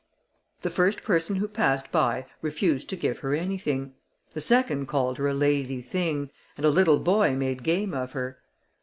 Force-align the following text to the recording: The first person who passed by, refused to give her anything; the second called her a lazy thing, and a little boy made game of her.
The 0.61 0.71
first 0.71 1.03
person 1.03 1.35
who 1.35 1.47
passed 1.47 1.91
by, 1.91 2.25
refused 2.41 2.89
to 2.89 2.95
give 2.95 3.19
her 3.19 3.35
anything; 3.35 3.93
the 4.31 4.41
second 4.41 4.87
called 4.87 5.19
her 5.19 5.27
a 5.27 5.33
lazy 5.35 5.79
thing, 5.83 6.31
and 6.57 6.65
a 6.65 6.71
little 6.71 6.97
boy 6.97 7.35
made 7.35 7.61
game 7.61 7.93
of 7.93 8.13
her. 8.13 8.39